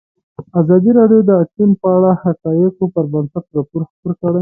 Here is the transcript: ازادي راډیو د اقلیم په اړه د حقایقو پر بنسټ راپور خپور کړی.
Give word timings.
ازادي 0.59 0.91
راډیو 0.99 1.19
د 1.25 1.31
اقلیم 1.43 1.71
په 1.81 1.87
اړه 1.95 2.11
د 2.15 2.19
حقایقو 2.23 2.85
پر 2.93 3.05
بنسټ 3.13 3.45
راپور 3.57 3.81
خپور 3.89 4.11
کړی. 4.21 4.39